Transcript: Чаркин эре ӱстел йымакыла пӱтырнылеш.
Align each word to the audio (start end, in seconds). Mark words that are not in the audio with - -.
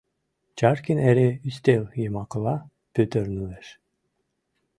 Чаркин 0.57 0.99
эре 1.09 1.29
ӱстел 1.47 1.83
йымакыла 2.01 2.55
пӱтырнылеш. 2.93 3.67